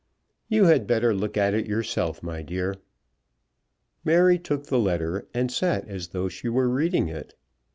"You 0.47 0.63
had 0.65 0.87
better 0.87 1.13
look 1.13 1.37
at 1.37 1.53
it 1.53 1.67
yourself, 1.67 2.23
my 2.23 2.41
dear." 2.41 2.73
Mary 4.03 4.39
took 4.39 4.65
the 4.65 4.79
letter, 4.79 5.27
and 5.31 5.51
sat 5.51 5.87
as 5.87 6.07
though 6.07 6.27
she 6.27 6.49
were 6.49 6.69
reading 6.69 7.07
it. 7.07 7.35